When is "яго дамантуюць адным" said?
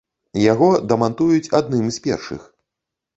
0.51-1.85